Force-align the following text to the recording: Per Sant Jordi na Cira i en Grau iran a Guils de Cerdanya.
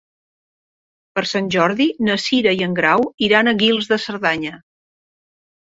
Per 1.19 1.23
Sant 1.31 1.51
Jordi 1.57 1.87
na 2.09 2.17
Cira 2.25 2.55
i 2.61 2.67
en 2.69 2.75
Grau 2.81 3.07
iran 3.29 3.55
a 3.55 3.55
Guils 3.63 3.93
de 3.95 4.03
Cerdanya. 4.09 4.59